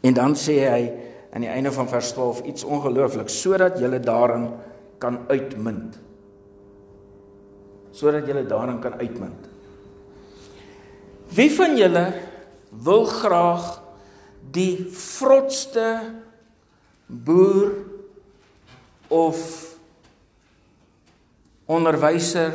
En 0.05 0.13
dan 0.13 0.37
sê 0.37 0.61
hy 0.69 0.81
aan 1.33 1.43
die 1.43 1.51
einde 1.51 1.73
van 1.73 1.89
vers 1.89 2.13
12 2.13 2.45
iets 2.51 2.67
ongelooflik 2.67 3.31
sodat 3.33 3.81
jy 3.81 3.89
daarin 3.97 4.51
kan 5.01 5.23
uitmunt. 5.31 5.97
Sodat 7.95 8.27
jy 8.27 8.43
daarin 8.43 8.81
kan 8.83 8.97
uitmunt. 8.99 9.51
Wie 11.35 11.49
van 11.55 11.77
julle 11.79 12.05
wil 12.85 13.05
graag 13.07 13.81
die 14.55 14.87
vrotste 14.91 15.87
boer 17.07 17.71
of 19.07 19.39
onderwyser 21.65 22.53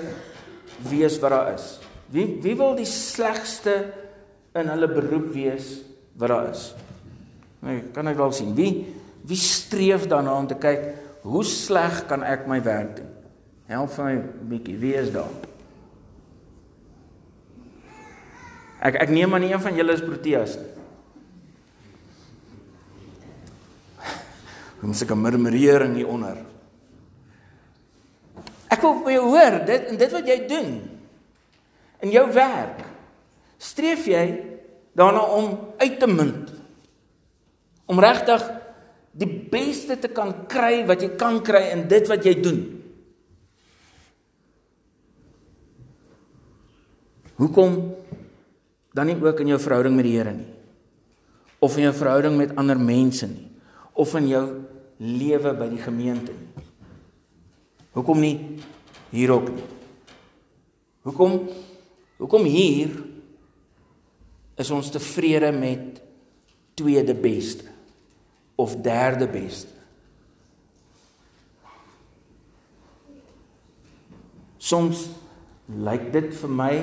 wees 0.87 1.19
wat 1.23 1.35
daar 1.35 1.53
is? 1.55 1.67
Wie 2.11 2.27
wie 2.43 2.57
wil 2.59 2.77
die 2.79 2.89
slegste 2.89 3.77
in 4.57 4.71
hulle 4.71 4.89
beroep 4.91 5.31
wees 5.35 5.81
wat 6.19 6.33
daar 6.33 6.51
is? 6.51 6.71
Nee, 7.61 7.85
kan 7.95 8.09
ek 8.11 8.19
wel 8.21 8.33
sien. 8.35 8.55
Wie 8.57 8.73
wie 9.29 9.39
streef 9.39 10.07
daarna 10.09 10.35
om 10.39 10.49
te 10.49 10.57
kyk 10.59 10.87
hoe 11.23 11.45
sleg 11.45 12.07
kan 12.09 12.25
ek 12.25 12.47
my 12.49 12.63
werk 12.65 12.97
doen? 12.97 13.10
Help 13.71 13.95
my 14.03 14.19
'n 14.19 14.49
bietjie. 14.51 14.77
Wie 14.83 14.95
is 14.99 15.13
daar? 15.15 15.31
Ek 18.83 18.95
ek 18.99 19.11
neem 19.15 19.35
aan 19.35 19.47
een 19.47 19.61
van 19.61 19.75
julle 19.75 19.93
is 19.93 20.03
Proteas. 20.03 20.59
Ons 24.83 24.99
seker 24.99 25.17
murmurering 25.17 25.95
hier 25.95 26.09
onder. 26.09 26.37
Ek 28.71 28.81
wil 28.81 29.05
by 29.05 29.13
jou 29.13 29.27
hoor, 29.29 29.65
dit 29.67 29.83
en 29.87 29.97
dit 29.97 30.11
wat 30.11 30.27
jy 30.27 30.39
doen 30.49 30.71
in 32.01 32.11
jou 32.11 32.33
werk. 32.33 32.81
Streef 33.59 34.07
jy 34.07 34.41
daarna 34.97 35.21
om 35.21 35.59
uit 35.79 35.99
te 36.01 36.07
munt? 36.07 36.61
om 37.91 37.99
regtig 37.99 38.45
die 39.19 39.29
beste 39.51 39.97
te 39.99 40.09
kan 40.15 40.47
kry 40.51 40.85
wat 40.87 41.03
jy 41.03 41.11
kan 41.19 41.41
kry 41.43 41.73
in 41.75 41.89
dit 41.91 42.07
wat 42.11 42.23
jy 42.27 42.37
doen. 42.39 42.61
Hoekom 47.41 47.79
dan 48.93 49.09
nie 49.09 49.17
ook 49.17 49.41
in 49.41 49.55
jou 49.55 49.61
verhouding 49.63 49.97
met 49.97 50.07
die 50.07 50.17
Here 50.19 50.35
nie? 50.37 50.51
Of 51.61 51.77
in 51.77 51.89
jou 51.89 51.95
verhouding 51.97 52.37
met 52.37 52.53
ander 52.61 52.79
mense 52.81 53.29
nie? 53.31 53.49
Of 53.97 54.15
in 54.21 54.29
jou 54.29 54.45
lewe 55.01 55.55
by 55.57 55.71
die 55.73 55.81
gemeente 55.81 56.37
nie? 56.37 56.69
Hoekom 57.97 58.21
nie 58.23 58.37
hier 59.11 59.33
ook 59.35 59.51
nie? 59.55 59.67
Hoekom 61.09 61.41
hoekom 62.21 62.45
hier 62.45 62.93
is 64.61 64.71
ons 64.77 64.93
tevrede 64.93 65.49
met 65.57 66.03
tweede 66.77 67.17
beste? 67.17 67.71
of 68.61 68.77
derde 68.77 69.29
beste. 69.29 69.73
Soms 74.61 75.07
lyk 75.81 76.11
dit 76.13 76.29
vir 76.43 76.53
my 76.53 76.75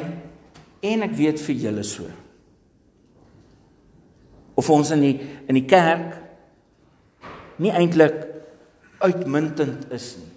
en 0.82 1.06
ek 1.08 1.14
weet 1.18 1.42
vir 1.42 1.60
julle 1.68 1.84
so. 1.88 2.08
Of 4.58 4.70
ons 4.74 4.92
in 4.96 5.04
die 5.06 5.16
in 5.48 5.58
die 5.60 5.68
kerk 5.70 6.18
nie 7.62 7.74
eintlik 7.74 8.24
uitmuntend 9.02 9.92
is 9.94 10.16
nie. 10.20 10.32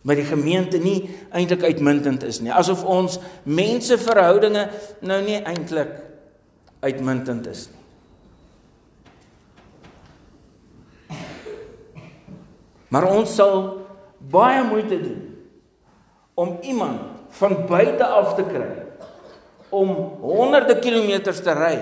Maar 0.00 0.16
die 0.16 0.28
gemeente 0.28 0.78
nie 0.80 1.10
eintlik 1.36 1.62
uitmuntend 1.62 2.24
is 2.24 2.40
nie. 2.40 2.52
Asof 2.52 2.86
ons 2.88 3.18
menseverhoudinge 3.44 4.64
nou 5.04 5.20
nie 5.26 5.36
eintlik 5.44 5.92
uitmuntend 6.80 7.50
is 7.52 7.66
nie. 7.68 7.80
Maar 12.90 13.06
ons 13.06 13.34
sal 13.38 13.60
baie 14.32 14.64
moeite 14.66 14.98
doen 14.98 15.20
om 16.34 16.56
iemand 16.66 17.09
van 17.38 17.56
buite 17.68 18.06
af 18.06 18.34
te 18.38 18.44
kry 18.48 18.68
om 19.70 19.92
honderde 20.22 20.78
kilometers 20.82 21.42
te 21.44 21.54
ry 21.54 21.76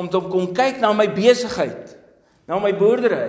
om 0.00 0.08
te 0.08 0.20
kom 0.32 0.48
kyk 0.56 0.80
na 0.80 0.92
my 0.96 1.04
besigheid, 1.12 1.96
na 2.48 2.56
my 2.58 2.72
boerdery 2.76 3.26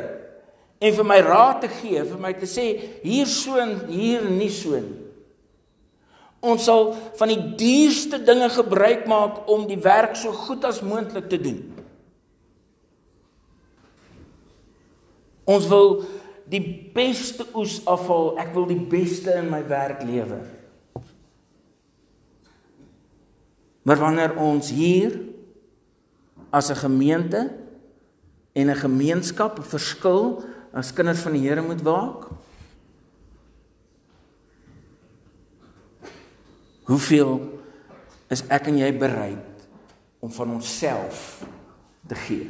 en 0.84 0.96
vir 0.96 1.08
my 1.08 1.20
raad 1.24 1.64
te 1.64 1.70
gee, 1.80 2.04
vir 2.04 2.20
my 2.20 2.34
te 2.36 2.48
sê 2.50 2.66
hier 3.04 3.28
so 3.30 3.60
en 3.60 3.76
hier 3.88 4.24
nie 4.28 4.52
so 4.52 4.80
nie. 4.80 5.04
Ons 6.44 6.66
sal 6.68 6.90
van 7.20 7.32
die 7.32 7.40
duurste 7.60 8.20
dinge 8.20 8.50
gebruik 8.52 9.06
maak 9.08 9.46
om 9.52 9.64
die 9.70 9.80
werk 9.80 10.18
so 10.20 10.34
goed 10.36 10.66
as 10.68 10.82
moontlik 10.84 11.30
te 11.32 11.40
doen. 11.40 11.62
Ons 15.48 15.70
wil 15.72 16.02
die 16.52 16.60
beste 16.96 17.48
oes 17.56 17.80
afval. 17.88 18.34
Ek 18.44 18.52
wil 18.56 18.68
die 18.68 18.80
beste 18.80 19.32
in 19.40 19.48
my 19.52 19.62
werk 19.68 20.04
lewer. 20.08 20.44
Maar 23.84 24.00
wanneer 24.00 24.36
ons 24.40 24.70
hier 24.72 25.20
as 26.50 26.70
'n 26.70 26.76
gemeente 26.76 27.52
en 28.54 28.70
'n 28.70 28.76
gemeenskap 28.76 29.60
'n 29.60 29.64
verskil 29.64 30.44
as 30.72 30.94
kinders 30.94 31.20
van 31.20 31.32
die 31.32 31.48
Here 31.48 31.62
moet 31.62 31.82
waak? 31.82 32.30
Hoeveel 36.84 37.62
is 38.28 38.44
ek 38.48 38.68
en 38.68 38.78
jy 38.78 38.98
bereid 38.98 39.68
om 40.20 40.32
van 40.32 40.50
onsself 40.50 41.44
te 42.08 42.16
gee? 42.16 42.50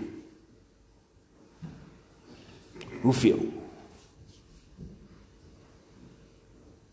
Hoeveel? 3.01 3.41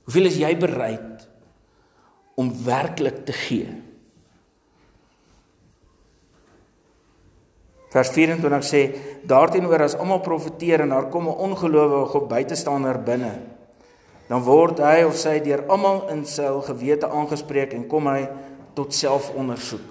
Hoeveel 0.05 0.25
is 0.25 0.37
jy 0.37 0.57
bereid 0.57 1.29
om 2.35 2.65
werklik 2.65 3.25
te 3.25 3.33
gee. 3.33 3.90
Vers 7.91 8.11
24 8.15 8.63
sê 8.63 8.83
daarteenoor 9.27 9.83
as 9.83 9.97
almal 9.99 10.23
profeteer 10.23 10.85
en 10.85 10.95
daar 10.95 11.09
kom 11.11 11.27
'n 11.29 11.41
ongelowige 11.47 12.19
of 12.19 12.29
buitestander 12.29 12.99
binne, 13.03 13.41
dan 14.29 14.43
word 14.43 14.79
hy 14.79 15.03
of 15.05 15.17
sy 15.17 15.41
deur 15.41 15.65
almal 15.69 16.09
in 16.09 16.25
sy 16.25 16.47
gewete 16.63 17.09
aangespreek 17.09 17.73
en 17.73 17.89
kom 17.89 18.07
hy 18.07 18.29
tot 18.75 18.95
selfondersoek. 18.95 19.83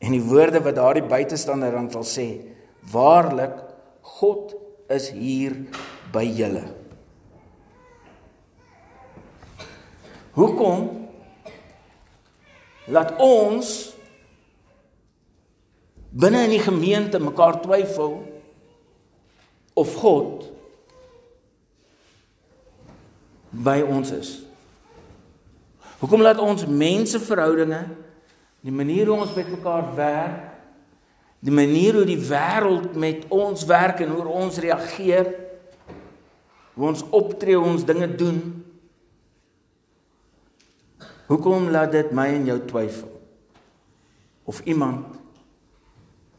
En 0.00 0.12
die 0.12 0.22
woorde 0.22 0.60
wat 0.60 0.74
daardie 0.74 1.02
buitestander 1.02 1.72
dan 1.72 1.90
sal 1.90 2.04
sê, 2.04 2.40
waarlik 2.92 3.52
God 4.00 4.54
is 4.88 5.10
hier 5.10 5.52
by 6.12 6.24
julle. 6.24 6.62
Hoekom 10.36 11.08
laat 12.86 13.16
ons 13.18 13.95
binne 16.16 16.46
in 16.46 16.54
die 16.56 16.64
gemeente 16.64 17.20
mekaar 17.20 17.60
twyfel 17.60 18.18
of 19.76 19.92
God 20.00 20.46
by 23.50 23.78
ons 23.84 24.12
is? 24.16 24.32
Hoekom 26.00 26.24
laat 26.24 26.40
ons 26.40 26.66
menseverhoudinge, 26.68 27.82
die 28.64 28.74
manier 28.74 29.08
hoe 29.08 29.22
ons 29.24 29.34
met 29.36 29.48
mekaar 29.52 29.92
werk, 29.96 30.42
die 31.44 31.54
manier 31.54 32.00
hoe 32.00 32.06
die 32.08 32.20
wêreld 32.20 32.96
met 32.98 33.28
ons 33.32 33.64
werk 33.68 34.00
en 34.04 34.12
hoe 34.16 34.24
ons 34.26 34.58
reageer, 34.60 35.28
hoe 36.76 36.88
ons 36.88 37.04
optree, 37.14 37.56
hoe 37.56 37.74
ons 37.76 37.84
dinge 37.86 38.08
doen, 38.18 38.40
Hoekom 41.26 41.70
laat 41.74 41.90
dit 41.94 42.10
my 42.14 42.28
en 42.36 42.46
jou 42.46 42.58
twyfel 42.70 43.10
of 44.46 44.60
iemand 44.62 45.16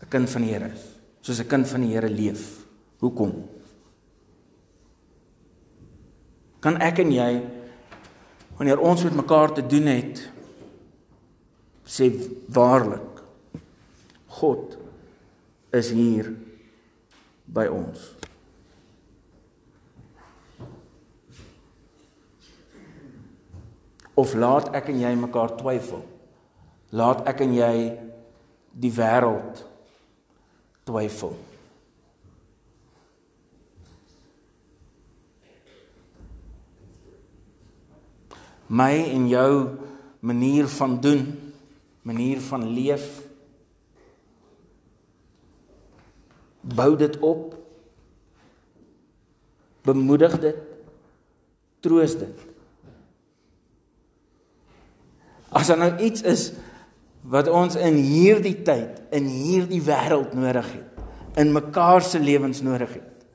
'n 0.08 0.10
kind 0.10 0.30
van 0.30 0.42
die 0.42 0.54
Here 0.54 0.72
is, 0.72 0.84
soos 1.22 1.40
'n 1.40 1.48
kind 1.48 1.68
van 1.68 1.82
die 1.82 1.92
Here 1.92 2.10
leef? 2.10 2.66
Hoekom? 3.00 3.50
Kan 6.60 6.78
ek 6.82 7.00
en 7.00 7.12
jy 7.12 7.44
wanneer 8.58 8.80
ons 8.80 9.04
met 9.04 9.16
mekaar 9.16 9.54
te 9.54 9.68
doen 9.68 9.86
het 9.86 10.32
sê 11.86 12.10
waarlik 12.48 13.22
God 14.28 14.78
is 15.72 15.92
hier 15.92 16.34
by 17.46 17.68
ons. 17.68 18.18
of 24.18 24.34
laat 24.34 24.72
ek 24.76 24.90
en 24.92 25.02
jy 25.04 25.14
mekaar 25.20 25.54
twyfel? 25.60 26.02
Laat 26.98 27.28
ek 27.30 27.44
en 27.46 27.54
jy 27.54 27.74
die 28.78 28.94
wêreld 28.94 29.62
twyfel? 30.88 31.36
My 38.67 38.96
en 39.13 39.27
jou 39.32 39.51
manier 40.20 40.67
van 40.67 40.98
doen, 41.03 41.24
manier 42.08 42.41
van 42.44 42.65
leef 42.75 43.06
bou 46.75 46.96
dit 47.00 47.15
op 47.24 47.56
bemoedig 49.88 50.36
dit 50.44 50.58
troos 51.79 52.17
dit 52.20 52.46
As 55.48 55.70
daar 55.72 55.79
nou 55.79 55.94
iets 56.03 56.22
is 56.27 56.50
wat 57.27 57.50
ons 57.51 57.75
in 57.75 58.00
hierdie 58.00 58.55
tyd, 58.63 59.01
in 59.16 59.27
hierdie 59.27 59.81
wêreld 59.83 60.35
nodig 60.37 60.68
het, 60.72 61.05
in 61.37 61.51
mekaar 61.53 62.01
se 62.05 62.22
lewens 62.24 62.63
nodig 62.66 62.98
het, 62.98 63.25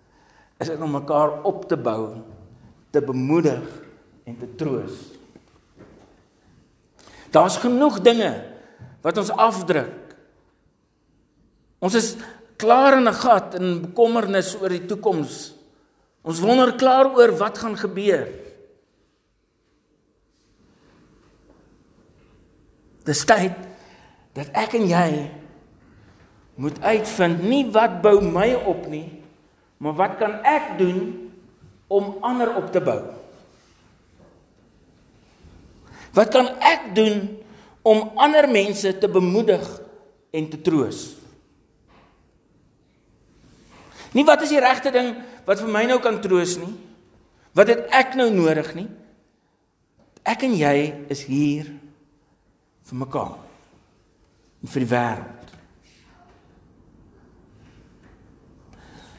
is 0.63 0.71
dit 0.73 0.81
om 0.81 0.95
mekaar 0.97 1.43
op 1.49 1.67
te 1.69 1.77
bou, 1.77 2.23
te 2.93 3.03
bemoedig 3.05 3.65
en 4.29 4.39
te 4.39 4.49
troos. 4.57 4.97
Daar's 7.33 7.59
genoeg 7.61 8.01
dinge 8.05 8.31
wat 9.03 9.19
ons 9.19 9.33
afdruk. 9.33 10.15
Ons 11.83 11.97
is 11.99 12.09
klaar 12.61 12.99
in 12.99 13.09
'n 13.09 13.15
gat 13.15 13.55
in 13.59 13.81
bekommernis 13.81 14.55
oor 14.61 14.69
die 14.69 14.87
toekoms. 14.87 15.55
Ons 16.23 16.41
wonder 16.41 16.77
klaar 16.77 17.11
oor 17.17 17.33
wat 17.37 17.59
gaan 17.59 17.77
gebeur. 17.77 18.29
Dis 23.05 23.25
tyd 23.25 23.72
dat 24.37 24.53
ek 24.57 24.77
en 24.79 24.87
jy 24.89 25.09
moet 26.61 26.79
uitvind 26.85 27.43
nie 27.45 27.65
wat 27.73 28.01
bou 28.05 28.19
my 28.25 28.53
op 28.69 28.87
nie, 28.91 29.09
maar 29.83 29.97
wat 29.99 30.17
kan 30.21 30.39
ek 30.47 30.77
doen 30.79 31.01
om 31.93 32.17
ander 32.25 32.55
op 32.57 32.71
te 32.73 32.81
bou? 32.85 33.01
Wat 36.13 36.29
kan 36.33 36.49
ek 36.61 36.93
doen 36.97 37.25
om 37.83 38.13
ander 38.21 38.49
mense 38.49 38.93
te 39.01 39.09
bemoedig 39.09 39.65
en 40.33 40.49
te 40.53 40.61
troos? 40.61 41.03
Nie 44.13 44.25
wat 44.29 44.45
is 44.45 44.53
die 44.53 44.61
regte 44.61 44.93
ding 44.93 45.15
wat 45.49 45.61
vir 45.65 45.73
my 45.73 45.87
nou 45.89 45.99
kan 46.05 46.21
troos 46.25 46.59
nie? 46.61 46.73
Wat 47.57 47.69
het 47.69 47.89
ek 47.93 48.17
nou 48.17 48.29
nodig 48.33 48.69
nie? 48.77 48.89
Ek 50.25 50.45
en 50.47 50.53
jy 50.57 50.77
is 51.13 51.25
hier 51.27 51.73
vir 52.87 53.01
mekaar 53.01 53.52
en 54.63 54.69
vir 54.69 54.85
die 54.85 54.91
wêreld. 54.91 55.43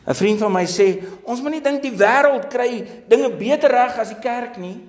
'n 0.03 0.13
Vriend 0.13 0.39
van 0.39 0.51
my 0.51 0.65
sê, 0.67 1.03
ons 1.23 1.41
moet 1.41 1.51
nie 1.51 1.63
dink 1.63 1.82
die 1.82 1.95
wêreld 1.95 2.49
kry 2.51 2.84
dinge 3.08 3.29
beter 3.39 3.71
reg 3.71 3.97
as 3.97 4.12
die 4.12 4.19
kerk 4.19 4.58
nie. 4.58 4.82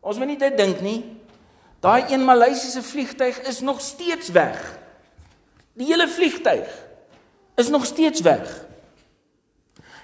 Ons 0.00 0.18
moet 0.18 0.26
nie 0.26 0.36
dit 0.36 0.56
dink 0.56 0.80
nie. 0.80 1.00
Daai 1.80 2.12
een 2.12 2.24
Maleisiese 2.24 2.82
vliegtyg 2.82 3.38
is 3.48 3.60
nog 3.60 3.80
steeds 3.80 4.28
weg. 4.28 4.58
Die 5.72 5.86
hele 5.86 6.08
vliegtyg 6.08 6.68
is 7.56 7.68
nog 7.68 7.86
steeds 7.86 8.20
weg. 8.20 8.66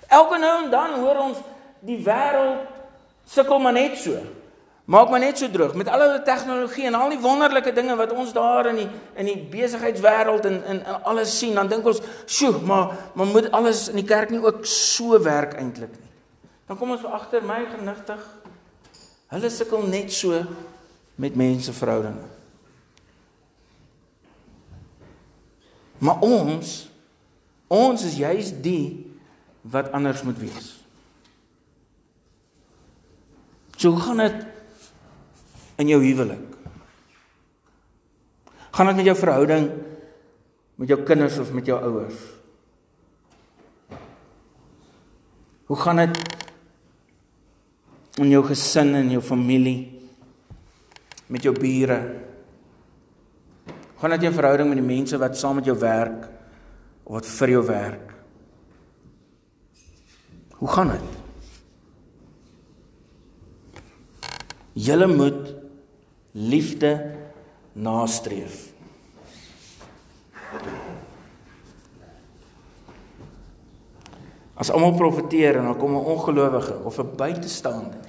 Elke 0.08 0.38
nou 0.38 0.64
en 0.64 0.70
dan 0.70 0.94
hoor 1.00 1.20
ons 1.20 1.38
die 1.84 1.98
wêreld 2.04 2.64
sukkel 3.28 3.60
maar 3.60 3.76
net 3.76 3.98
so. 4.00 4.16
Maak 4.88 5.10
maar 5.12 5.20
net 5.20 5.36
so 5.36 5.50
droog 5.52 5.74
met 5.76 5.88
al 5.92 6.00
die 6.14 6.22
tegnologie 6.24 6.86
en 6.88 6.94
al 6.96 7.10
die 7.12 7.20
wonderlike 7.20 7.74
dinge 7.76 7.92
wat 7.96 8.12
ons 8.16 8.32
daar 8.32 8.70
in 8.70 8.78
die 8.80 8.86
in 9.20 9.28
die 9.28 9.36
besigheidswêreld 9.52 10.48
en 10.48 10.56
in 10.64 10.80
in 10.80 11.02
alles 11.04 11.34
sien, 11.38 11.52
dan 11.54 11.68
dink 11.68 11.84
ons, 11.86 12.00
"Sjoe, 12.24 12.60
maar 12.64 12.96
maar 13.14 13.26
moet 13.26 13.50
alles 13.50 13.88
in 13.88 14.00
die 14.00 14.04
kerk 14.04 14.30
nie 14.30 14.40
ook 14.40 14.64
so 14.66 15.20
werk 15.22 15.52
eintlik 15.52 15.90
nie." 15.90 16.08
Dan 16.66 16.76
kom 16.78 16.90
ons 16.90 17.04
agter 17.04 17.44
my 17.44 17.66
genigtig. 17.76 18.24
Hulle 19.26 19.50
sukkel 19.50 19.86
net 19.86 20.12
so 20.12 20.42
met 21.14 21.36
menseverhoudinge. 21.36 22.24
Maar 25.98 26.20
ons 26.20 26.88
ons 27.66 28.04
is 28.04 28.16
juis 28.16 28.52
die 28.60 29.16
wat 29.60 29.92
anders 29.92 30.22
moet 30.22 30.38
wees. 30.38 30.76
So 33.76 33.92
gaan 33.94 34.16
dit 34.16 34.57
in 35.78 35.90
jou 35.90 36.00
huwelik? 36.02 36.56
Gaan 38.74 38.90
dit 38.90 38.98
met 39.00 39.08
jou 39.08 39.16
verhouding 39.18 39.70
met 40.78 40.90
jou 40.90 41.00
kinders 41.02 41.38
of 41.42 41.52
met 41.54 41.66
jou 41.66 41.78
ouers? 41.82 42.18
Hoe 45.68 45.76
gaan 45.76 45.96
dit 46.04 46.20
in 48.22 48.30
jou 48.30 48.44
gesin 48.46 48.94
en 48.94 49.10
jou 49.10 49.22
familie 49.22 50.00
met 51.26 51.42
jou 51.42 51.54
bure? 51.58 51.98
Gaan 53.98 54.14
dit 54.14 54.28
jou 54.28 54.34
verhouding 54.34 54.70
met 54.70 54.78
die 54.78 54.86
mense 54.86 55.18
wat 55.18 55.36
saam 55.36 55.58
met 55.58 55.66
jou 55.66 55.76
werk 55.78 56.28
of 57.04 57.18
wat 57.18 57.26
vir 57.34 57.54
jou 57.56 57.64
werk? 57.66 58.14
Hoe 60.58 60.70
gaan 60.70 60.94
dit? 60.94 61.14
Julle 64.78 65.06
moet 65.10 65.57
liefde 66.38 67.14
nastreef. 67.72 68.68
As 74.58 74.70
almal 74.70 74.94
profeteer 74.98 75.58
en 75.58 75.70
dan 75.70 75.78
kom 75.78 75.94
'n 75.94 76.10
ongelowige 76.14 76.78
of 76.84 76.98
'n 76.98 77.16
buitestander. 77.16 78.06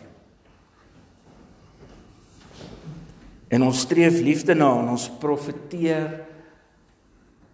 En 3.47 3.63
ons 3.63 3.79
streef 3.79 4.21
liefde 4.21 4.53
na 4.53 4.79
en 4.79 4.89
ons 4.89 5.09
profeteer 5.09 6.25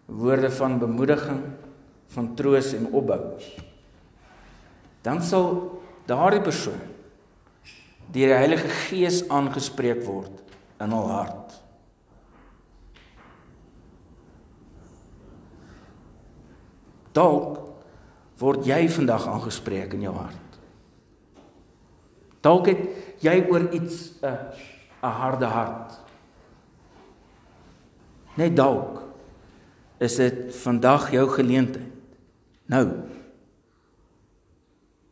woorde 0.05 0.51
van 0.51 0.79
bemoediging, 0.79 1.41
van 2.07 2.35
troos 2.35 2.73
en 2.73 2.87
opbou. 2.91 3.39
Dan 5.01 5.21
sal 5.23 5.81
daardie 6.05 6.41
persoon 6.41 6.79
deur 8.11 8.27
die 8.27 8.37
Heilige 8.37 8.67
Gees 8.67 9.27
aangespreek 9.27 10.03
word 10.03 10.45
in 10.83 10.91
hul 10.91 11.07
hart. 11.09 11.53
Dalk 17.15 17.61
word 18.41 18.67
jy 18.67 18.81
vandag 18.91 19.27
aangespreek 19.31 19.95
in 19.95 20.03
jou 20.09 20.15
hart. 20.17 20.59
Dalk 22.43 22.67
het 22.69 22.81
jy 23.23 23.37
oor 23.49 23.71
iets 23.73 24.19
'n 24.21 24.37
'n 25.03 25.15
harde 25.21 25.45
hart. 25.45 25.99
Net 28.35 28.55
dalk 28.55 29.03
is 29.97 30.15
dit 30.15 30.55
vandag 30.55 31.11
jou 31.11 31.29
geleentheid. 31.29 31.93
Nou. 32.65 32.87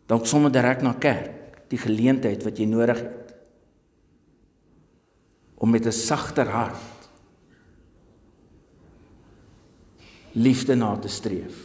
Dalk 0.05 0.25
sommer 0.25 0.51
direk 0.51 0.81
na 0.81 0.93
kerk, 0.93 1.63
die 1.69 1.77
geleentheid 1.77 2.43
wat 2.43 2.57
jy 2.57 2.65
nodig 2.65 2.99
het 2.99 3.22
om 5.63 5.69
met 5.69 5.85
'n 5.85 5.91
sagter 5.91 6.49
hart 6.49 7.07
liefde 10.31 10.75
na 10.75 10.97
te 10.97 11.07
streef 11.07 11.55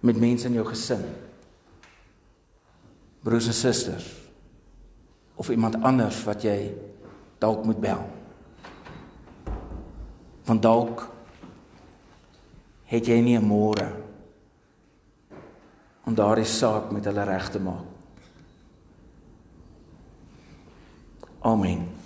met 0.00 0.20
mense 0.20 0.46
in 0.46 0.52
jou 0.52 0.66
gesin. 0.66 1.04
Broers 3.20 3.46
en 3.46 3.54
susters 3.54 4.14
of 5.34 5.50
iemand 5.50 5.82
anders 5.82 6.24
wat 6.24 6.42
jy 6.42 6.74
dalk 7.38 7.64
moet 7.64 7.80
bel. 7.80 8.10
Want 10.44 10.62
dalk 10.62 11.08
het 12.84 13.06
jy 13.06 13.20
nie 13.20 13.38
'n 13.38 13.46
môre 13.46 13.92
om 16.04 16.14
daardie 16.14 16.44
saak 16.44 16.90
met 16.90 17.04
hulle 17.04 17.24
reg 17.24 17.50
te 17.50 17.60
maak. 17.60 17.97
Amen. 21.48 21.97